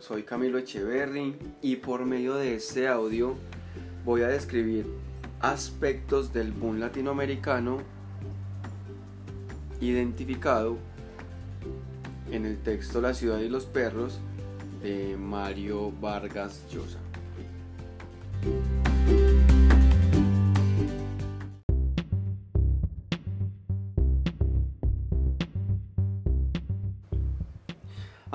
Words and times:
soy 0.00 0.22
Camilo 0.22 0.58
Echeverry 0.58 1.36
y 1.62 1.76
por 1.76 2.04
medio 2.04 2.34
de 2.34 2.54
este 2.54 2.88
audio 2.88 3.36
voy 4.04 4.22
a 4.22 4.28
describir 4.28 4.86
aspectos 5.40 6.32
del 6.32 6.52
boom 6.52 6.80
latinoamericano 6.80 7.78
identificado 9.80 10.76
en 12.30 12.46
el 12.46 12.58
texto 12.62 13.00
La 13.00 13.14
ciudad 13.14 13.40
y 13.40 13.48
los 13.48 13.64
perros 13.66 14.18
de 14.82 15.16
Mario 15.16 15.92
Vargas 16.00 16.62
Llosa. 16.70 17.05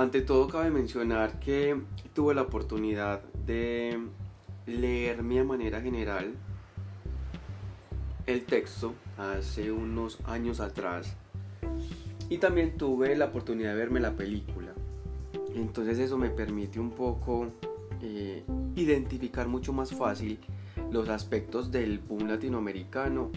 Ante 0.02 0.22
todo 0.22 0.48
cabe 0.48 0.72
mencionar 0.72 1.40
que 1.40 1.80
tuve 2.16 2.34
la 2.34 2.42
oportunidad 2.42 3.22
de 3.46 4.00
leerme 4.66 5.40
a 5.42 5.44
manera 5.44 5.80
general 5.80 6.34
el 8.26 8.44
texto 8.46 8.96
hace 9.16 9.72
unos 9.72 10.18
años 10.26 10.60
atrás 10.60 11.16
y 12.30 12.40
también 12.40 12.78
tuve 12.78 13.16
la 13.16 13.26
oportunidad 13.26 13.74
de 13.74 13.76
verme 13.76 14.00
la 14.00 14.16
película. 14.16 14.74
Entonces 15.54 16.00
eso 16.00 16.18
me 16.18 16.32
permite 16.32 16.80
un 16.80 16.90
poco 16.90 17.50
eh, 18.02 18.44
identificar 18.76 19.48
mucho 19.48 19.72
más 19.72 19.94
fácil 19.94 20.40
los 20.92 21.10
aspectos 21.10 21.72
del 21.72 22.00
boom 22.00 22.28
latinoamericano 22.28 23.30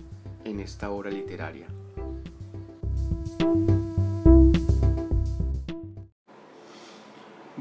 en 0.45 0.61
esta 0.61 0.91
obra 0.91 1.11
literaria. 1.11 1.67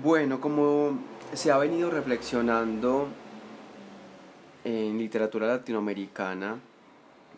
Bueno, 0.03 0.41
como 0.41 0.99
se 1.31 1.49
ha 1.49 1.57
venido 1.57 1.89
reflexionando 1.89 3.07
en 4.65 4.97
literatura 4.97 5.47
latinoamericana 5.47 6.59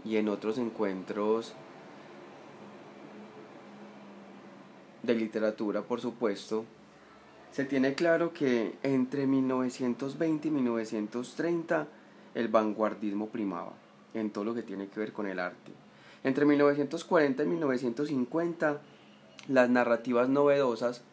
y 0.03 0.17
en 0.17 0.27
otros 0.29 0.57
encuentros 0.57 1.53
de 5.03 5.13
literatura, 5.13 5.83
por 5.83 6.01
supuesto, 6.01 6.65
se 7.51 7.65
tiene 7.65 7.93
claro 7.93 8.33
que 8.33 8.73
entre 8.81 9.27
1920 9.27 10.47
y 10.47 10.51
1930 10.51 11.87
el 12.33 12.47
vanguardismo 12.47 13.27
primaba 13.29 13.73
en 14.15 14.31
todo 14.31 14.43
lo 14.43 14.55
que 14.55 14.63
tiene 14.63 14.87
que 14.87 15.01
ver 15.01 15.13
con 15.13 15.27
el 15.27 15.37
arte. 15.37 15.71
Entre 16.23 16.45
1940 16.45 17.43
y 17.43 17.45
1950 17.45 18.81
las 19.49 19.69
narrativas 19.69 20.29
novedosas 20.29 21.03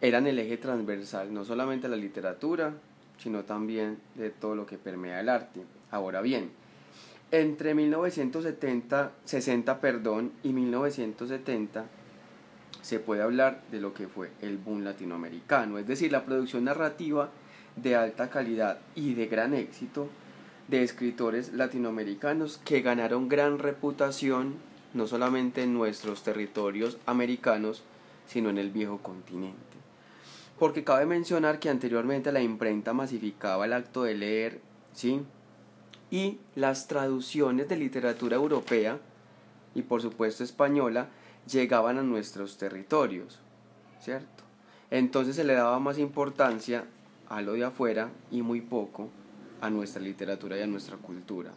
eran 0.00 0.26
el 0.26 0.38
eje 0.38 0.56
transversal, 0.56 1.32
no 1.32 1.44
solamente 1.44 1.88
de 1.88 1.96
la 1.96 2.00
literatura, 2.02 2.72
sino 3.18 3.44
también 3.44 3.98
de 4.14 4.30
todo 4.30 4.54
lo 4.54 4.66
que 4.66 4.78
permea 4.78 5.20
el 5.20 5.28
arte. 5.28 5.60
Ahora 5.90 6.22
bien, 6.22 6.50
entre 7.30 7.74
1970, 7.74 9.12
60, 9.24 9.80
perdón, 9.80 10.32
y 10.42 10.52
1970 10.52 11.84
se 12.80 12.98
puede 12.98 13.22
hablar 13.22 13.60
de 13.70 13.80
lo 13.80 13.92
que 13.92 14.08
fue 14.08 14.30
el 14.40 14.56
boom 14.56 14.84
latinoamericano, 14.84 15.78
es 15.78 15.86
decir, 15.86 16.10
la 16.10 16.24
producción 16.24 16.64
narrativa 16.64 17.28
de 17.76 17.94
alta 17.94 18.30
calidad 18.30 18.78
y 18.94 19.14
de 19.14 19.26
gran 19.26 19.52
éxito 19.52 20.08
de 20.68 20.82
escritores 20.82 21.52
latinoamericanos 21.52 22.58
que 22.64 22.80
ganaron 22.80 23.28
gran 23.28 23.58
reputación 23.58 24.54
no 24.94 25.06
solamente 25.06 25.62
en 25.62 25.74
nuestros 25.74 26.22
territorios 26.22 26.98
americanos, 27.06 27.84
sino 28.26 28.50
en 28.50 28.58
el 28.58 28.70
viejo 28.70 28.98
continente 28.98 29.70
porque 30.60 30.84
cabe 30.84 31.06
mencionar 31.06 31.58
que 31.58 31.70
anteriormente 31.70 32.30
la 32.32 32.42
imprenta 32.42 32.92
masificaba 32.92 33.64
el 33.64 33.72
acto 33.72 34.02
de 34.02 34.14
leer, 34.14 34.60
¿sí? 34.92 35.22
Y 36.10 36.38
las 36.54 36.86
traducciones 36.86 37.66
de 37.66 37.76
literatura 37.76 38.36
europea 38.36 38.98
y 39.74 39.80
por 39.80 40.02
supuesto 40.02 40.44
española 40.44 41.08
llegaban 41.50 41.96
a 41.96 42.02
nuestros 42.02 42.58
territorios, 42.58 43.38
¿cierto? 44.02 44.44
Entonces 44.90 45.34
se 45.34 45.44
le 45.44 45.54
daba 45.54 45.78
más 45.78 45.96
importancia 45.96 46.84
a 47.30 47.40
lo 47.40 47.54
de 47.54 47.64
afuera 47.64 48.10
y 48.30 48.42
muy 48.42 48.60
poco 48.60 49.08
a 49.62 49.70
nuestra 49.70 50.02
literatura 50.02 50.58
y 50.58 50.60
a 50.60 50.66
nuestra 50.66 50.98
cultura. 50.98 51.52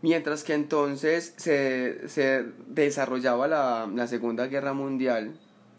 Mientras 0.00 0.44
que 0.44 0.54
entonces 0.54 1.34
se, 1.38 2.08
se 2.08 2.44
desarrollaba 2.68 3.48
la, 3.48 3.90
la 3.92 4.06
Segunda 4.06 4.46
Guerra 4.46 4.74
Mundial 4.74 5.34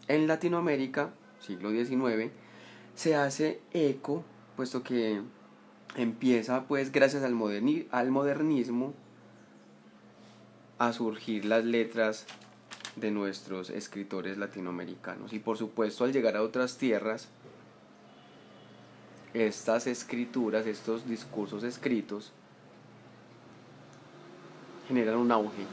en 0.08 0.26
Latinoamérica, 0.26 1.08
siglo 1.40 1.70
XIX, 1.70 2.30
se 3.00 3.16
hace 3.16 3.62
eco, 3.72 4.24
puesto 4.56 4.82
que 4.82 5.22
empieza 5.96 6.64
pues 6.64 6.92
gracias 6.92 7.22
al, 7.22 7.32
al 7.92 8.10
modernismo 8.10 8.92
a 10.76 10.92
surgir 10.92 11.46
las 11.46 11.64
letras 11.64 12.26
de 12.96 13.10
nuestros 13.10 13.70
escritores 13.70 14.36
latinoamericanos. 14.36 15.32
Y 15.32 15.38
por 15.38 15.56
supuesto 15.56 16.04
al 16.04 16.12
llegar 16.12 16.36
a 16.36 16.42
otras 16.42 16.76
tierras, 16.76 17.28
estas 19.32 19.86
escrituras, 19.86 20.66
estos 20.66 21.08
discursos 21.08 21.64
escritos, 21.64 22.32
generan 24.88 25.16
un 25.16 25.32
auge. 25.32 25.64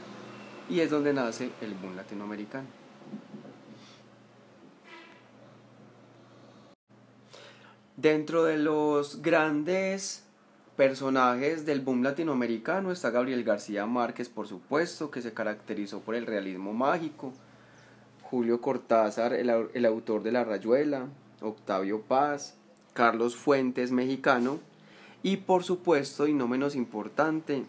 Y 0.70 0.80
es 0.80 0.88
donde 0.88 1.12
nace 1.12 1.50
el 1.60 1.74
boom 1.74 1.94
latinoamericano. 1.94 2.87
Dentro 8.00 8.44
de 8.44 8.58
los 8.58 9.22
grandes 9.22 10.22
personajes 10.76 11.66
del 11.66 11.80
boom 11.80 12.04
latinoamericano 12.04 12.92
está 12.92 13.10
Gabriel 13.10 13.42
García 13.42 13.86
Márquez, 13.86 14.28
por 14.28 14.46
supuesto, 14.46 15.10
que 15.10 15.20
se 15.20 15.34
caracterizó 15.34 15.98
por 15.98 16.14
el 16.14 16.24
realismo 16.24 16.72
mágico. 16.72 17.32
Julio 18.22 18.60
Cortázar, 18.60 19.32
el, 19.32 19.50
el 19.74 19.84
autor 19.84 20.22
de 20.22 20.30
La 20.30 20.44
Rayuela, 20.44 21.06
Octavio 21.40 22.02
Paz, 22.02 22.54
Carlos 22.92 23.34
Fuentes, 23.34 23.90
mexicano, 23.90 24.60
y 25.24 25.38
por 25.38 25.64
supuesto, 25.64 26.28
y 26.28 26.34
no 26.34 26.46
menos 26.46 26.76
importante, 26.76 27.64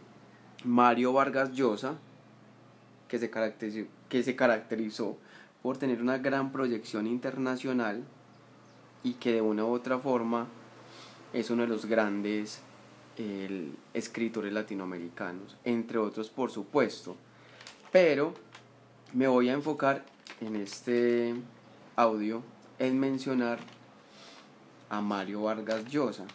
Mario 0.63 1.11
Vargas 1.11 1.53
Llosa, 1.53 1.95
que 3.07 3.17
se 3.17 3.31
caracterizó, 3.31 3.89
que 4.09 4.21
se 4.21 4.35
caracterizó 4.35 5.17
por 5.63 5.77
tener 5.77 6.03
una 6.03 6.19
gran 6.19 6.51
proyección 6.51 7.07
internacional 7.07 8.03
y 9.03 9.13
que 9.13 9.33
de 9.33 9.41
una 9.41 9.65
u 9.65 9.73
otra 9.73 9.99
forma 9.99 10.47
es 11.33 11.49
uno 11.49 11.63
de 11.63 11.69
los 11.69 11.85
grandes 11.85 12.61
escritores 13.93 14.53
latinoamericanos, 14.53 15.57
entre 15.65 15.97
otros 15.97 16.29
por 16.29 16.51
supuesto. 16.51 17.17
Pero 17.91 18.33
me 19.13 19.27
voy 19.27 19.49
a 19.49 19.53
enfocar 19.53 20.05
en 20.39 20.55
este 20.55 21.35
audio 21.95 22.41
en 22.77 22.99
mencionar 22.99 23.59
a 24.89 25.01
Mario 25.01 25.43
Vargas 25.43 25.85
Llosa, 25.85 26.25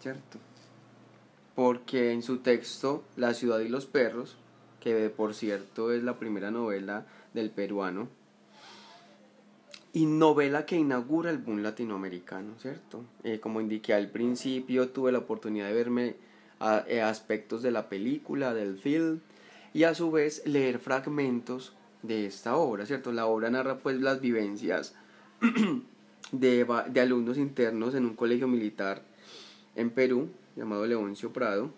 ¿cierto? 0.00 0.38
Porque 1.54 2.12
en 2.12 2.22
su 2.22 2.38
texto 2.38 3.02
La 3.16 3.32
ciudad 3.32 3.60
y 3.60 3.68
los 3.68 3.86
perros, 3.86 4.36
que 4.80 5.08
por 5.08 5.32
cierto 5.34 5.90
es 5.90 6.02
la 6.02 6.18
primera 6.18 6.50
novela 6.50 7.06
del 7.32 7.50
peruano, 7.50 8.08
y 9.96 10.04
novela 10.04 10.66
que 10.66 10.76
inaugura 10.76 11.30
el 11.30 11.38
boom 11.38 11.62
latinoamericano, 11.62 12.52
¿cierto? 12.58 13.02
Eh, 13.24 13.40
como 13.40 13.62
indiqué 13.62 13.94
al 13.94 14.10
principio, 14.10 14.90
tuve 14.90 15.10
la 15.10 15.20
oportunidad 15.20 15.68
de 15.68 15.72
verme 15.72 16.16
eh, 16.86 17.00
aspectos 17.00 17.62
de 17.62 17.70
la 17.70 17.88
película, 17.88 18.52
del 18.52 18.76
film, 18.76 19.20
y 19.72 19.84
a 19.84 19.94
su 19.94 20.10
vez 20.10 20.42
leer 20.44 20.80
fragmentos 20.80 21.72
de 22.02 22.26
esta 22.26 22.56
obra, 22.56 22.84
¿cierto? 22.84 23.10
La 23.10 23.24
obra 23.24 23.48
narra 23.48 23.78
pues 23.78 23.98
las 23.98 24.20
vivencias 24.20 24.94
de, 26.30 26.66
de 26.90 27.00
alumnos 27.00 27.38
internos 27.38 27.94
en 27.94 28.04
un 28.04 28.16
colegio 28.16 28.48
militar 28.48 29.00
en 29.76 29.88
Perú, 29.88 30.28
llamado 30.56 30.84
Leoncio 30.84 31.32
Prado, 31.32 31.70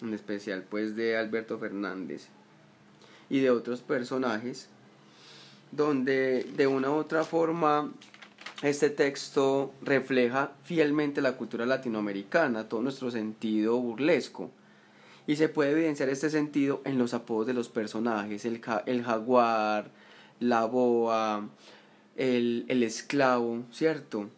en 0.00 0.12
especial 0.14 0.64
pues 0.68 0.96
de 0.96 1.16
Alberto 1.16 1.60
Fernández 1.60 2.26
y 3.30 3.38
de 3.38 3.50
otros 3.50 3.82
personajes 3.82 4.68
donde 5.72 6.44
de 6.56 6.66
una 6.66 6.90
u 6.90 6.94
otra 6.94 7.24
forma 7.24 7.90
este 8.62 8.90
texto 8.90 9.72
refleja 9.82 10.52
fielmente 10.62 11.20
la 11.20 11.36
cultura 11.36 11.66
latinoamericana, 11.66 12.68
todo 12.68 12.80
nuestro 12.80 13.10
sentido 13.10 13.76
burlesco. 13.78 14.50
Y 15.26 15.36
se 15.36 15.48
puede 15.48 15.72
evidenciar 15.72 16.08
este 16.08 16.30
sentido 16.30 16.80
en 16.84 16.98
los 16.98 17.14
apodos 17.14 17.46
de 17.46 17.54
los 17.54 17.68
personajes, 17.68 18.44
el, 18.44 18.60
el 18.86 19.02
jaguar, 19.02 19.90
la 20.38 20.64
boa, 20.66 21.48
el, 22.16 22.64
el 22.68 22.82
esclavo, 22.82 23.64
¿cierto? 23.72 24.28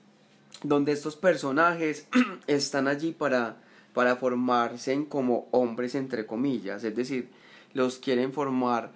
Donde 0.63 0.93
estos 0.93 1.17
personajes 1.17 2.07
están 2.47 2.87
allí 2.87 3.13
para, 3.13 3.57
para 3.93 4.17
formarse 4.17 5.07
como 5.09 5.49
hombres 5.51 5.95
entre 5.95 6.27
comillas, 6.27 6.85
es 6.85 6.95
decir, 6.95 7.29
los 7.73 7.99
quieren 7.99 8.33
formar 8.33 8.93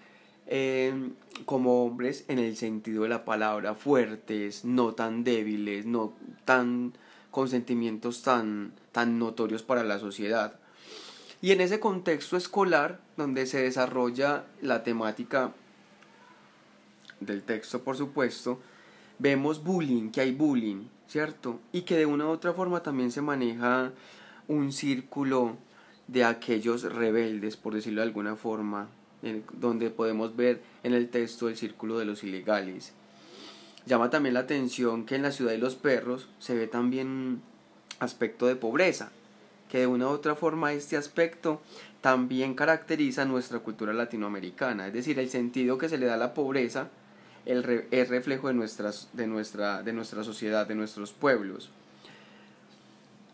eh, 0.47 1.11
como 1.45 1.85
hombres 1.85 2.25
en 2.29 2.39
el 2.39 2.57
sentido 2.57 3.03
de 3.05 3.09
la 3.09 3.25
palabra 3.25 3.75
fuertes, 3.75 4.65
no 4.65 4.95
tan 4.95 5.25
débiles, 5.25 5.87
no 5.87 6.15
tan 6.45 6.93
con 7.31 7.49
sentimientos 7.49 8.23
tan, 8.23 8.73
tan 8.93 9.19
notorios 9.19 9.63
para 9.63 9.85
la 9.85 9.99
sociedad. 9.99 10.59
Y 11.41 11.53
en 11.53 11.61
ese 11.61 11.79
contexto 11.79 12.37
escolar, 12.37 13.01
donde 13.17 13.47
se 13.47 13.63
desarrolla 13.63 14.45
la 14.61 14.83
temática 14.83 15.53
del 17.21 17.43
texto, 17.43 17.85
por 17.85 17.97
supuesto, 17.97 18.61
vemos 19.19 19.63
bullying, 19.63 20.11
que 20.11 20.21
hay 20.21 20.33
bullying, 20.33 20.89
¿cierto? 21.07 21.61
Y 21.73 21.83
que 21.83 21.97
de 21.97 22.07
una 22.07 22.27
u 22.27 22.31
otra 22.31 22.55
forma 22.55 22.83
también 22.83 23.13
se 23.13 23.23
maneja 23.23 23.93
un 24.49 24.73
círculo 24.73 25.57
de 26.09 26.25
aquellos 26.25 26.83
rebeldes, 26.83 27.57
por 27.57 27.75
decirlo 27.75 28.01
de 28.01 28.09
alguna 28.09 28.35
forma, 28.35 28.89
donde 29.53 29.91
podemos 29.91 30.37
ver 30.37 30.61
en 30.83 30.95
el 30.95 31.09
texto 31.09 31.49
el 31.49 31.57
círculo 31.57 31.99
de 31.99 32.05
los 32.05 32.23
ilegales. 32.25 32.93
Llama 33.87 34.11
también 34.11 34.35
la 34.35 34.41
atención 34.41 35.07
que 35.07 35.17
en 35.17 35.23
la 35.23 35.33
ciudad 35.33 35.53
de 35.53 35.59
los 35.59 35.75
perros 35.75 36.29
se 36.39 36.55
ve 36.55 36.67
también 36.67 37.43
aspecto 37.99 38.47
de 38.47 38.57
pobreza, 38.57 39.11
que 39.71 39.79
de 39.79 39.87
una 39.87 40.07
u 40.07 40.11
otra 40.11 40.35
forma 40.35 40.73
este 40.73 40.97
aspecto 40.97 41.61
también 42.01 42.55
caracteriza 42.55 43.25
nuestra 43.25 43.59
cultura 43.61 43.93
latinoamericana, 43.93 44.87
es 44.87 44.93
decir, 44.93 45.19
el 45.19 45.31
sentido 45.31 45.79
que 45.79 45.89
se 45.89 45.99
le 45.99 46.07
da 46.07 46.15
a 46.15 46.19
la 46.19 46.35
pobreza 46.35 46.91
el 47.49 47.87
es 47.91 48.09
reflejo 48.11 48.49
de, 48.49 48.55
nuestras, 48.55 49.09
de, 49.15 49.27
nuestra, 49.27 49.83
de 49.83 49.95
nuestra 49.95 50.23
sociedad, 50.23 50.67
de 50.67 50.75
nuestros 50.75 51.13
pueblos. 51.13 51.71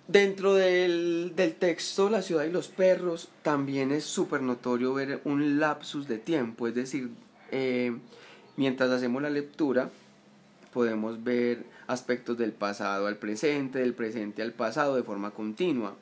Dentro 0.07 0.53
del, 0.53 1.33
del, 1.35 1.55
texto 1.55 2.11
La 2.11 2.21
ciudad 2.21 2.45
y 2.45 2.51
los 2.51 2.69
perros 2.69 3.31
también 3.43 3.91
es 3.91 4.05
súper 4.05 4.43
notorio 4.43 4.93
ver 4.93 5.23
un 5.25 5.59
lapsus 5.59 6.07
de 6.07 6.19
tiempo, 6.19 6.69
es 6.69 6.75
decir, 6.75 7.09
eh, 7.51 7.97
mientras 8.57 8.91
hacemos 8.91 9.23
la 9.23 9.31
lectura 9.31 9.91
podemos 10.75 11.25
ver 11.25 11.65
aspectos 11.87 12.37
del 12.37 12.53
pasado 12.53 13.07
al 13.07 13.17
presente, 13.17 13.79
del 13.79 13.95
presente 13.95 14.43
al 14.43 14.53
pasado 14.53 14.97
de 14.97 15.05
forma 15.05 15.31
continua. 15.31 15.97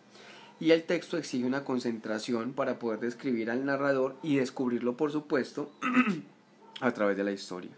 Y 0.59 0.71
el 0.71 0.85
texto 0.85 1.19
exige 1.19 1.45
una 1.45 1.65
concentración 1.65 2.55
para 2.55 2.79
poder 2.79 3.01
describir 3.01 3.51
al 3.51 3.65
narrador 3.65 4.17
y 4.23 4.37
descubrirlo, 4.37 4.97
por 4.97 5.13
supuesto, 5.13 5.71
a 6.81 6.93
través 6.93 7.17
de 7.17 7.25
la 7.25 7.33
historia. 7.33 7.71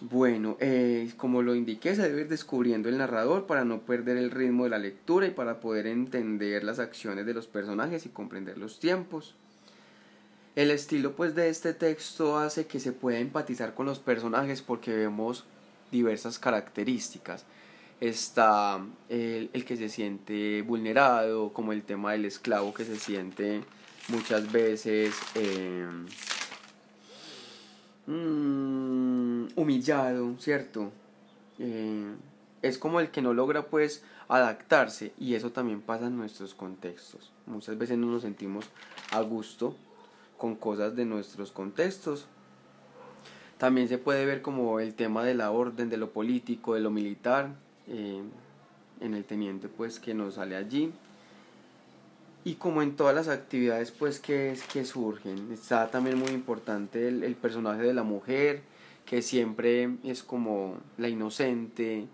Bueno, 0.00 0.56
eh, 0.60 1.12
como 1.18 1.42
lo 1.42 1.54
indiqué, 1.54 1.94
se 1.94 2.02
debe 2.02 2.22
ir 2.22 2.28
descubriendo 2.28 2.88
el 2.88 2.96
narrador 2.96 3.46
para 3.46 3.66
no 3.66 3.80
perder 3.82 4.16
el 4.16 4.30
ritmo 4.30 4.64
de 4.64 4.70
la 4.70 4.78
lectura 4.78 5.26
y 5.26 5.30
para 5.30 5.60
poder 5.60 5.86
entender 5.86 6.64
las 6.64 6.78
acciones 6.78 7.26
de 7.26 7.34
los 7.34 7.46
personajes 7.46 8.06
y 8.06 8.08
comprender 8.08 8.56
los 8.56 8.80
tiempos. 8.80 9.34
El 10.56 10.70
estilo 10.70 11.12
pues 11.12 11.34
de 11.34 11.50
este 11.50 11.74
texto 11.74 12.38
hace 12.38 12.66
que 12.66 12.80
se 12.80 12.92
pueda 12.92 13.18
empatizar 13.18 13.74
con 13.74 13.84
los 13.84 13.98
personajes 13.98 14.62
porque 14.62 14.96
vemos 14.96 15.44
diversas 15.92 16.38
características. 16.38 17.44
Está 18.00 18.80
el, 19.10 19.50
el 19.52 19.64
que 19.66 19.76
se 19.76 19.90
siente 19.90 20.62
vulnerado, 20.62 21.52
como 21.52 21.74
el 21.74 21.82
tema 21.82 22.12
del 22.12 22.24
esclavo 22.24 22.72
que 22.72 22.86
se 22.86 22.96
siente 22.96 23.60
muchas 24.08 24.50
veces... 24.50 25.14
Eh, 25.34 25.86
Mm, 28.10 28.99
humillado, 29.56 30.34
¿cierto? 30.38 30.90
Eh, 31.58 32.14
es 32.62 32.78
como 32.78 33.00
el 33.00 33.10
que 33.10 33.22
no 33.22 33.34
logra 33.34 33.66
pues 33.66 34.02
adaptarse 34.28 35.12
y 35.18 35.34
eso 35.34 35.50
también 35.50 35.80
pasa 35.80 36.06
en 36.06 36.16
nuestros 36.16 36.54
contextos. 36.54 37.32
Muchas 37.46 37.76
veces 37.78 37.98
no 37.98 38.06
nos 38.06 38.22
sentimos 38.22 38.66
a 39.10 39.20
gusto 39.20 39.76
con 40.38 40.56
cosas 40.56 40.94
de 40.96 41.04
nuestros 41.04 41.52
contextos. 41.52 42.26
También 43.58 43.88
se 43.88 43.98
puede 43.98 44.24
ver 44.24 44.40
como 44.40 44.80
el 44.80 44.94
tema 44.94 45.24
de 45.24 45.34
la 45.34 45.50
orden, 45.50 45.90
de 45.90 45.96
lo 45.98 46.10
político, 46.10 46.74
de 46.74 46.80
lo 46.80 46.90
militar, 46.90 47.50
eh, 47.88 48.22
en 49.00 49.14
el 49.14 49.24
teniente 49.24 49.68
pues 49.68 49.98
que 49.98 50.14
nos 50.14 50.34
sale 50.34 50.56
allí 50.56 50.92
y 52.44 52.54
como 52.54 52.82
en 52.82 52.96
todas 52.96 53.14
las 53.14 53.28
actividades 53.28 53.90
pues 53.90 54.20
que, 54.20 54.56
que 54.72 54.84
surgen 54.84 55.52
está 55.52 55.90
también 55.90 56.18
muy 56.18 56.30
importante 56.30 57.08
el, 57.08 57.22
el, 57.22 57.34
personaje 57.34 57.82
de 57.82 57.94
la 57.94 58.02
mujer 58.02 58.62
que 59.10 59.22
siempre 59.22 59.96
es 60.04 60.22
como 60.22 60.76
la 60.96 61.08
inocente 61.08 62.06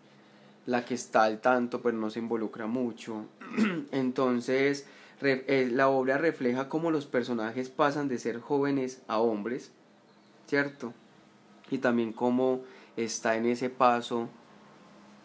la 0.64 0.86
que 0.86 0.94
está 0.94 1.24
al 1.24 1.42
tanto 1.42 1.82
pero 1.82 1.94
no 1.98 2.08
se 2.08 2.20
involucra 2.20 2.66
mucho. 2.66 3.26
Entonces 3.92 4.86
eh, 5.20 5.68
la 5.70 5.90
obra 5.90 6.16
refleja 6.16 6.70
cómo 6.70 6.90
los 6.90 7.04
personajes 7.04 7.68
pasan 7.68 8.08
de 8.08 8.18
ser 8.18 8.40
jóvenes 8.40 9.02
a 9.08 9.18
hombres 9.18 9.72
cierto 10.46 10.94
y 11.70 11.78
también 11.78 12.14
cómo 12.14 12.62
está 12.96 13.36
en 13.36 13.44
ese 13.44 13.68
paso 13.68 14.30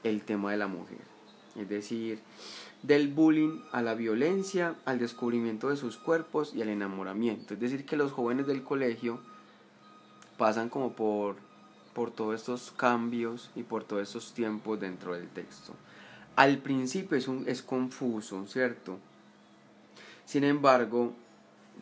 el 0.03 0.23
tema 0.23 0.51
de 0.51 0.57
la 0.57 0.67
mujer. 0.67 0.99
Es 1.55 1.69
decir 1.69 2.19
del 2.83 3.07
bullying 3.07 3.61
a 3.71 3.81
la 3.81 3.95
violencia, 3.95 4.75
al 4.83 4.99
descubrimiento 4.99 5.69
de 5.69 5.77
sus 5.77 5.95
cuerpos 5.95 6.53
y 6.53 6.61
al 6.61 6.67
enamoramiento. 6.67 7.53
Es 7.53 7.61
decir, 7.61 7.85
que 7.85 7.95
los 7.95 8.11
jóvenes 8.11 8.45
del 8.45 8.61
colegio 8.61 9.21
pasan 10.37 10.67
como 10.67 10.93
por, 10.93 11.37
por 11.93 12.11
todos 12.11 12.35
estos 12.35 12.71
cambios 12.71 13.49
y 13.55 13.63
por 13.63 13.83
todos 13.83 14.03
estos 14.03 14.33
tiempos 14.33 14.79
dentro 14.79 15.13
del 15.13 15.27
texto. 15.29 15.73
Al 16.35 16.57
principio 16.59 17.17
es, 17.17 17.27
un, 17.27 17.43
es 17.47 17.61
confuso, 17.61 18.45
¿cierto? 18.47 18.97
Sin 20.25 20.43
embargo, 20.43 21.13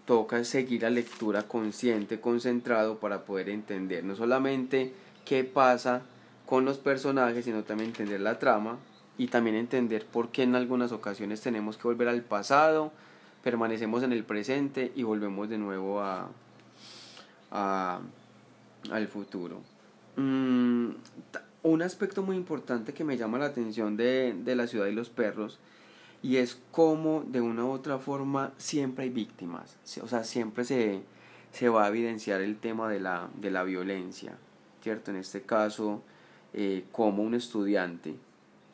toca 0.06 0.44
seguir 0.44 0.82
la 0.82 0.90
lectura 0.90 1.44
consciente, 1.44 2.20
concentrado 2.20 2.98
para 3.00 3.26
poder 3.26 3.50
entender 3.50 4.04
no 4.04 4.16
solamente 4.16 4.94
qué 5.26 5.44
pasa 5.44 6.02
con 6.46 6.66
los 6.66 6.80
personajes, 6.80 7.46
sino 7.46 7.64
también 7.64 7.92
entender 7.92 8.20
la 8.22 8.40
trama 8.40 8.78
y 9.20 9.28
también 9.28 9.56
entender 9.56 10.06
por 10.06 10.30
qué 10.30 10.44
en 10.44 10.56
algunas 10.56 10.92
ocasiones 10.92 11.42
tenemos 11.42 11.78
que 11.78 11.84
volver 11.84 12.08
al 12.08 12.22
pasado, 12.22 12.92
permanecemos 13.44 14.02
en 14.02 14.14
el 14.14 14.24
presente 14.24 14.92
y 14.96 15.04
volvemos 15.04 15.48
de 15.50 15.60
nuevo 15.60 16.02
a, 16.02 16.30
al 17.52 19.08
futuro. 19.08 19.62
Mm, 20.20 20.96
un 21.64 21.82
aspecto 21.82 22.24
muy 22.24 22.36
importante 22.36 22.94
que 22.94 23.04
me 23.04 23.18
llama 23.18 23.40
la 23.40 23.46
atención 23.46 23.96
de, 23.96 24.34
de 24.34 24.56
la 24.56 24.68
ciudad 24.68 24.88
y 24.88 24.92
los 24.92 25.10
perros 25.10 25.60
y 26.22 26.38
es 26.38 26.60
cómo 26.72 27.24
de 27.26 27.40
una 27.40 27.66
u 27.66 27.72
otra 27.72 28.00
forma 28.00 28.52
siempre 28.58 29.06
hay 29.06 29.10
víctimas, 29.10 29.78
o 30.02 30.08
sea, 30.08 30.26
siempre 30.26 30.66
se, 30.66 31.02
se 31.52 31.70
va 31.70 31.86
a 31.86 31.88
evidenciar 31.88 32.42
el 32.42 32.58
tema 32.58 32.90
de 32.90 33.00
la, 33.00 33.30
de 33.40 33.52
la 33.52 33.64
violencia, 33.64 34.38
¿cierto? 34.84 35.12
En 35.12 35.18
este 35.18 35.44
caso, 35.44 36.02
eh, 36.54 36.84
como 36.92 37.24
un 37.24 37.34
estudiante 37.34 38.16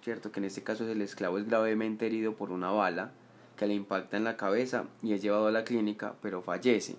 ¿cierto? 0.05 0.31
Que 0.31 0.39
en 0.39 0.45
este 0.45 0.61
caso 0.61 0.87
el 0.87 1.01
esclavo 1.01 1.39
es 1.39 1.47
gravemente 1.47 2.05
herido 2.05 2.35
por 2.35 2.51
una 2.51 2.69
bala 2.69 3.11
que 3.57 3.65
le 3.65 3.73
impacta 3.73 4.17
en 4.17 4.23
la 4.23 4.37
cabeza 4.37 4.85
y 5.01 5.13
es 5.13 5.21
llevado 5.23 5.47
a 5.47 5.51
la 5.51 5.63
clínica, 5.63 6.13
pero 6.21 6.43
fallece. 6.43 6.95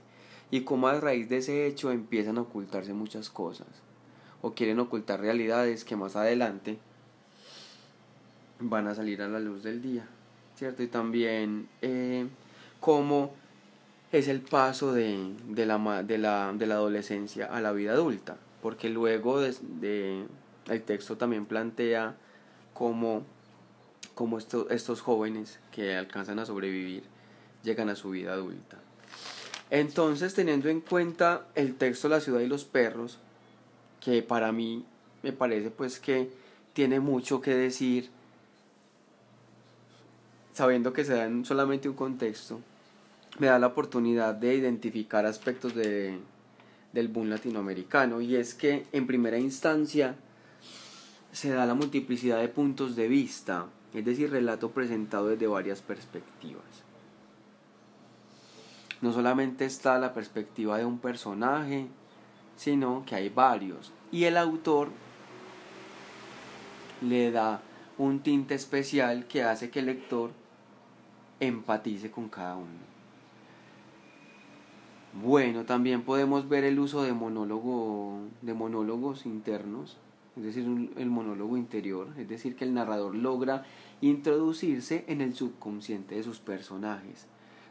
Y 0.50 0.62
como 0.62 0.88
a 0.88 0.99
raíz 0.99 1.29
de 1.29 1.37
ese 1.37 1.69
hecho 1.69 1.93
empiezan 1.93 2.37
a 2.37 2.41
ocultarse 2.41 2.95
muchas 2.95 3.31
cosas, 3.31 3.69
o 4.43 4.55
quieren 4.55 4.78
ocultar 4.78 5.21
realidades 5.21 5.85
que 5.85 5.97
más 5.97 6.16
adelante 6.16 6.78
van 8.61 8.88
a 8.88 8.95
salir 8.95 9.23
a 9.23 9.28
la 9.28 9.40
luz 9.40 9.62
del 9.62 9.83
día, 9.83 10.07
¿cierto? 10.57 10.83
Y 10.83 10.88
también 10.88 11.69
eh, 11.83 12.26
cómo 12.81 13.35
es 14.12 14.28
el 14.28 14.40
paso 14.40 14.93
de, 14.93 15.35
de, 15.49 15.66
la, 15.66 16.02
de, 16.02 16.19
la, 16.19 16.52
de 16.52 16.66
la 16.66 16.75
adolescencia 16.76 17.47
a 17.47 17.61
la 17.61 17.73
vida 17.73 17.93
adulta, 17.93 18.37
porque 18.62 18.88
luego 18.88 19.40
de, 19.40 20.25
el 20.69 20.83
texto 20.83 21.16
también 21.16 21.47
plantea 21.47 22.16
cómo, 22.73 23.25
estos 24.71 25.00
jóvenes 25.00 25.59
que 25.73 25.97
alcanzan 25.97 26.38
a 26.38 26.47
sobrevivir 26.47 27.02
llegan 27.62 27.88
a 27.88 27.97
su 27.97 28.11
vida 28.11 28.33
adulta. 28.33 28.78
Entonces, 29.71 30.35
teniendo 30.35 30.69
en 30.69 30.81
cuenta 30.81 31.49
el 31.55 31.75
texto 31.75 32.09
La 32.09 32.21
ciudad 32.21 32.40
y 32.40 32.47
los 32.47 32.64
perros, 32.64 33.19
que 34.07 34.23
para 34.23 34.53
mí 34.53 34.85
me 35.25 35.33
parece 35.33 35.73
pues 35.73 35.99
que 35.99 36.31
tiene 36.73 37.01
mucho 37.01 37.41
que 37.41 37.57
decir, 37.57 38.09
sabiendo 40.53 40.93
que 40.93 41.05
se 41.05 41.15
da 41.15 41.25
en 41.25 41.45
solamente 41.45 41.89
un 41.89 41.97
contexto, 41.97 42.61
me 43.41 43.49
da 43.49 43.59
la 43.59 43.67
oportunidad 43.67 44.33
de 44.33 44.55
identificar 44.55 45.27
aspectos 45.27 45.75
de, 45.75 46.21
del 46.93 47.09
boom 47.09 47.31
latinoamericano 47.31 48.21
y 48.21 48.37
es 48.37 48.55
que 48.55 48.87
en 48.93 49.09
primera 49.09 49.41
instancia 49.41 50.15
se 51.33 51.51
da 51.51 51.67
la 51.67 51.75
multiplicidad 51.75 52.39
de 52.39 52.49
puntos 52.49 52.95
de 52.95 53.09
vista, 53.09 53.67
es 53.93 54.05
decir, 54.05 54.31
relato 54.31 54.71
presentado 54.71 55.27
desde 55.27 55.49
varias 55.49 55.83
perspectivas. 55.83 56.63
No 59.01 59.13
solamente 59.13 59.65
está 59.65 59.99
la 59.99 60.15
perspectiva 60.15 60.79
de 60.79 60.85
un 60.85 61.01
personaje, 61.01 61.89
sino 62.57 63.05
que 63.07 63.15
hay 63.15 63.29
varios. 63.29 63.93
Y 64.11 64.25
el 64.25 64.37
autor 64.37 64.91
le 67.03 67.31
da 67.31 67.61
un 67.99 68.21
tinte 68.21 68.55
especial 68.55 69.27
que 69.27 69.43
hace 69.43 69.71
que 69.71 69.81
el 69.81 69.87
lector 69.87 70.31
empatice 71.41 72.11
con 72.11 72.29
cada 72.29 72.57
uno. 72.57 72.97
Bueno, 75.23 75.65
también 75.65 76.03
podemos 76.03 76.49
ver 76.49 76.65
el 76.65 76.79
uso 76.79 77.03
de 77.03 77.15
monólogo, 77.15 78.21
de 78.43 78.53
monólogos 78.53 79.25
internos, 79.25 79.97
es 80.37 80.43
decir, 80.43 80.93
el 80.97 81.09
monólogo 81.09 81.57
interior, 81.57 82.09
es 82.19 82.29
decir, 82.29 82.55
que 82.55 82.65
el 82.65 82.75
narrador 82.75 83.15
logra 83.15 83.65
introducirse 84.03 85.07
en 85.09 85.23
el 85.23 85.35
subconsciente 85.35 86.17
de 86.17 86.23
sus 86.23 86.39
personajes. 86.39 87.27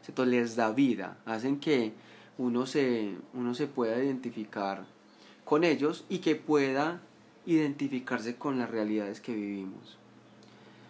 Esto 0.06 0.24
les 0.24 0.56
da 0.56 0.72
vida, 0.72 1.18
hacen 1.24 1.60
que 1.60 1.92
uno 2.38 2.66
se, 2.66 3.14
uno 3.34 3.54
se 3.54 3.66
pueda 3.66 4.02
identificar 4.02 4.84
con 5.44 5.64
ellos 5.64 6.04
y 6.08 6.18
que 6.18 6.36
pueda 6.36 7.00
identificarse 7.46 8.36
con 8.36 8.58
las 8.58 8.70
realidades 8.70 9.20
que 9.20 9.34
vivimos. 9.34 9.98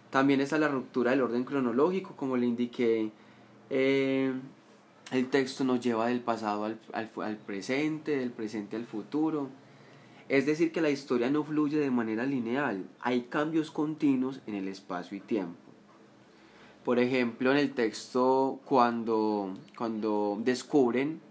También 0.09 0.41
está 0.41 0.57
la 0.57 0.67
ruptura 0.67 1.11
del 1.11 1.21
orden 1.21 1.43
cronológico, 1.43 2.15
como 2.15 2.37
le 2.37 2.47
indiqué. 2.47 3.11
Eh, 3.69 4.33
el 5.11 5.29
texto 5.29 5.63
nos 5.63 5.79
lleva 5.79 6.07
del 6.07 6.21
pasado 6.21 6.65
al, 6.65 6.79
al, 6.93 7.37
presente, 7.37 8.17
del 8.17 8.31
presente 8.31 8.75
al 8.75 8.85
futuro. 8.85 9.49
Es 10.27 10.45
decir, 10.45 10.71
que 10.71 10.81
la 10.81 10.89
historia 10.89 11.29
no 11.29 11.43
fluye 11.43 11.77
de 11.77 11.91
manera 11.91 12.25
lineal, 12.25 12.85
hay 12.99 13.23
cambios 13.29 13.71
continuos 13.71 14.41
en 14.45 14.55
el 14.55 14.67
espacio 14.67 15.15
y 15.17 15.21
tiempo. 15.21 15.55
Por 16.83 16.99
ejemplo, 16.99 17.51
en 17.51 17.57
el 17.57 17.73
texto, 17.73 18.59
cuando, 18.65 19.53
cuando 19.77 20.37
descubren 20.43 21.21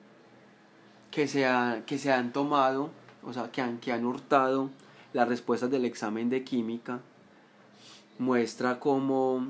que 1.10 1.28
se, 1.28 1.46
que 1.86 1.98
se 1.98 2.12
han 2.12 2.32
tomado, 2.32 2.90
o 3.22 3.32
sea, 3.32 3.50
que 3.50 3.60
han, 3.62 3.78
que 3.78 3.92
han 3.92 4.04
hurtado 4.04 4.70
las 5.12 5.28
respuestas 5.28 5.70
del 5.70 5.84
examen 5.84 6.30
de 6.30 6.44
química, 6.44 7.00
muestra 8.18 8.78
cómo, 8.80 9.46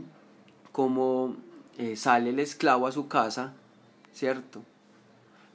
cómo 0.72 1.36
eh, 1.78 1.96
sale 1.96 2.30
el 2.30 2.38
esclavo 2.38 2.86
a 2.86 2.92
su 2.92 3.08
casa 3.08 3.52
¿cierto? 4.16 4.62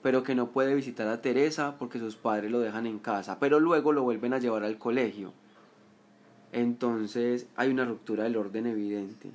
Pero 0.04 0.24
que 0.24 0.36
no 0.36 0.52
puede 0.52 0.76
visitar 0.76 1.08
a 1.08 1.22
Teresa 1.22 1.76
porque 1.80 2.00
sus 2.00 2.16
padres 2.16 2.52
lo 2.52 2.60
dejan 2.60 2.86
en 2.86 3.00
casa, 3.00 3.40
pero 3.40 3.60
luego 3.60 3.92
lo 3.92 4.04
vuelven 4.04 4.34
a 4.34 4.40
llevar 4.40 4.64
al 4.64 4.78
colegio. 4.78 5.34
Entonces 6.52 7.48
hay 7.56 7.70
una 7.70 7.86
ruptura 7.86 8.24
del 8.24 8.38
orden 8.38 8.68
evidente. 8.68 9.32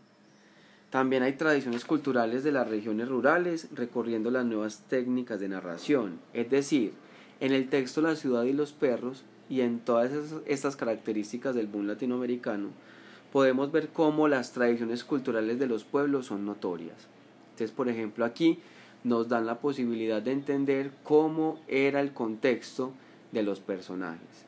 También 0.90 1.23
hay 1.23 1.33
tradiciones 1.33 1.85
culturales 1.85 2.45
de 2.45 2.52
las 2.52 2.69
regiones 2.69 3.09
rurales 3.09 3.69
recorriendo 3.75 4.31
las 4.31 4.47
nuevas 4.47 4.85
técnicas 4.88 5.40
de 5.40 5.49
narración, 5.49 6.21
es 6.33 6.49
decir, 6.49 6.93
en 7.40 7.52
el 7.52 7.69
texto 7.69 8.00
La 8.00 8.16
ciudad 8.16 8.45
y 8.45 8.52
los 8.52 8.73
perros 8.73 9.25
y 9.49 9.61
en 9.61 9.81
todas 9.81 10.11
estas 10.47 10.76
características 10.76 11.55
del 11.55 11.66
boom 11.66 11.87
latinoamericano, 11.87 12.71
podemos 13.33 13.71
ver 13.71 13.88
cómo 13.88 14.28
las 14.28 14.52
tradiciones 14.52 15.05
culturales 15.05 15.59
de 15.59 15.66
los 15.66 15.85
pueblos 15.85 16.26
son 16.26 16.47
notorias. 16.47 16.97
Entonces, 17.50 17.71
por 17.71 17.88
ejemplo, 17.88 18.25
aquí 18.25 18.59
nos 19.05 19.28
dan 19.28 19.47
la 19.47 19.61
posibilidad 19.61 20.23
de 20.23 20.33
entender 20.33 20.90
cómo 21.05 21.61
era 21.69 22.00
el 22.00 22.12
contexto 22.12 22.93
de 23.33 23.43
los 23.43 23.61
personajes. 23.61 24.47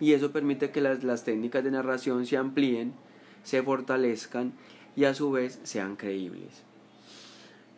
Y 0.00 0.12
eso 0.12 0.30
permite 0.30 0.70
que 0.70 0.80
las, 0.80 1.24
técnicas 1.24 1.64
de 1.64 1.70
narración 1.70 2.24
se 2.24 2.36
amplíen, 2.36 2.92
se 3.42 3.62
fortalezcan 3.62 4.52
y 4.96 5.04
a 5.04 5.14
su 5.14 5.30
vez 5.30 5.60
sean 5.62 5.96
creíbles. 5.96 6.62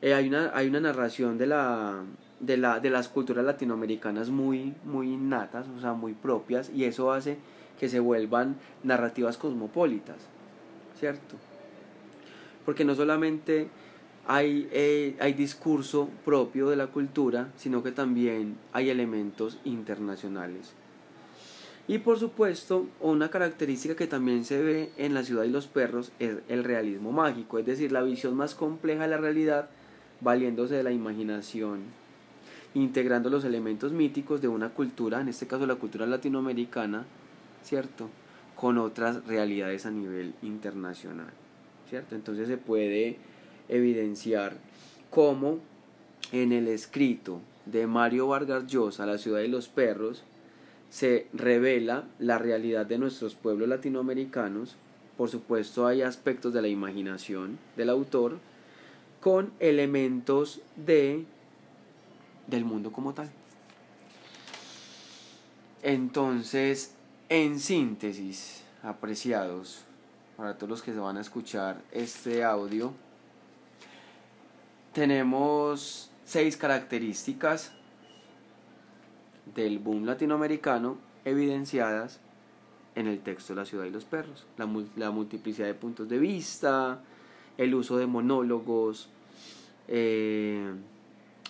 Eh, 0.03 0.15
hay, 0.15 0.29
una, 0.29 0.51
hay 0.55 0.69
una 0.69 0.81
narración 0.81 1.37
de, 1.37 1.47
la, 1.47 2.03
de, 2.41 2.57
la, 2.57 2.81
de 2.81 2.91
las 2.91 3.09
culturas 3.09 3.45
latinoamericanas 3.45 4.31
muy, 4.31 4.75
muy 4.85 5.13
innatas, 5.13 5.67
o 5.77 5.81
sea, 5.81 5.93
muy 5.93 6.15
propias, 6.15 6.71
y 6.75 6.85
eso 6.85 7.13
hace 7.13 7.37
que 7.79 7.89
se 7.89 8.01
vuelvan 8.01 8.57
narrativas 8.83 9.37
cosmopolitas, 9.37 10.17
¿cierto? 10.99 11.37
Porque 12.65 12.85
no 12.85 12.95
solamente 12.95 13.69
hay, 14.27 14.69
eh, 14.73 15.17
hay 15.21 15.33
discurso 15.33 16.09
propio 16.25 16.69
de 16.69 16.77
la 16.77 16.87
cultura, 16.89 17.49
sino 17.57 17.83
que 17.83 17.93
también 17.93 18.57
hay 18.73 18.91
elementos 18.91 19.59
internacionales. 19.65 20.75
Y 21.91 21.99
por 21.99 22.21
supuesto, 22.21 22.87
una 23.01 23.31
característica 23.31 23.97
que 23.97 24.07
también 24.07 24.45
se 24.45 24.63
ve 24.63 24.93
en 24.97 25.13
La 25.13 25.25
ciudad 25.25 25.43
y 25.43 25.49
los 25.49 25.67
perros 25.67 26.13
es 26.21 26.37
el 26.49 26.63
realismo 26.63 27.11
mágico, 27.11 27.59
es 27.59 27.67
decir, 27.67 27.91
la 27.91 28.05
visión 28.05 28.37
más 28.37 28.55
compleja 28.55 29.03
de 29.03 29.09
la 29.09 29.17
realidad 29.17 29.69
valiéndose 30.21 30.77
de 30.77 30.85
la 30.85 30.93
imaginación, 30.93 31.81
integrando 32.75 33.29
los 33.29 33.45
elementos 33.45 33.91
míticos 33.91 34.41
de 34.41 34.47
una 34.47 34.69
cultura, 34.69 35.21
en 35.21 35.31
este 35.31 35.49
caso 35.49 35.67
la 35.67 35.75
cultura 35.75 36.07
latinoamericana, 36.07 37.07
¿cierto? 37.65 38.09
Con 38.55 38.79
otras 38.79 39.27
realidades 39.27 39.85
a 39.85 39.91
nivel 39.91 40.35
internacional, 40.43 41.33
¿cierto? 41.89 42.15
Entonces 42.15 42.47
se 42.47 42.57
puede 42.57 43.17
evidenciar 43.69 44.59
cómo 45.11 45.59
en 46.31 46.53
el 46.53 46.69
escrito 46.69 47.41
de 47.67 47.89
Mario 47.89 48.29
Vargas 48.29 48.69
Llosa, 48.69 49.07
La 49.07 49.19
ciudad 49.19 49.41
de 49.41 49.49
los 49.49 49.67
perros, 49.69 50.23
se 50.91 51.29
revela 51.33 52.05
la 52.19 52.39
realidad 52.39 52.85
de 52.85 52.99
nuestros 52.99 53.35
pueblos 53.35 53.69
latinoamericanos. 53.69 54.77
Por 55.17 55.31
supuesto 55.31 55.87
hay 55.87 56.03
aspectos 56.03 56.53
de 56.53 56.63
la 56.63 56.69
imaginación 56.69 57.59
del 57.77 57.91
autor 57.91 58.39
con 59.21 59.53
elementos 59.61 60.61
de 60.77 61.25
del 62.47 62.65
mundo 62.65 62.91
como 62.91 63.15
tal. 63.15 63.31
Entonces, 65.83 66.95
en 67.29 67.61
síntesis, 67.61 68.63
apreciados, 68.83 69.85
para 70.37 70.57
todos 70.57 70.69
los 70.69 70.83
que 70.83 70.93
se 70.93 70.99
van 70.99 71.17
a 71.17 71.21
escuchar 71.21 71.81
este 71.93 72.43
audio, 72.43 72.93
tenemos 74.93 76.11
seis 76.25 76.57
características 76.57 77.73
del 79.55 79.79
boom 79.79 80.05
latinoamericano 80.05 80.97
evidenciadas 81.25 82.21
en 82.95 83.07
el 83.07 83.21
texto 83.21 83.55
La 83.55 83.65
ciudad 83.65 83.85
y 83.85 83.91
los 83.91 84.05
perros. 84.05 84.47
La, 84.57 85.11
multiplicidad 85.11 85.67
de 85.67 85.75
puntos 85.75 86.09
de 86.09 86.19
vista, 86.19 87.01
el 87.57 87.75
uso 87.75 87.97
de 87.99 88.07
monólogos, 88.07 89.09
eh, 89.89 90.73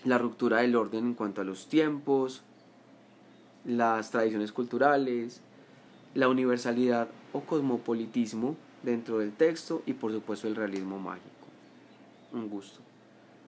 la 0.05 0.19
ruptura 0.19 0.59
del 0.59 0.77
orden 0.77 1.07
en 1.07 1.15
cuanto 1.15 1.41
a 1.41 1.45
los 1.45 1.69
tiempos, 1.69 2.43
las 3.65 4.11
tradiciones 4.11 4.53
culturales, 4.53 5.43
la 6.15 6.29
universalidad 6.29 7.09
o 7.33 7.41
cosmopolitismo 7.41 8.57
dentro 8.83 9.19
del 9.19 9.33
texto 9.33 9.83
y 9.87 9.93
por 9.93 10.13
supuesto 10.13 10.49
el 10.49 10.57
realismo 10.57 10.99
mágico. 10.99 11.29
Un 12.33 12.49
gusto. 12.49 12.90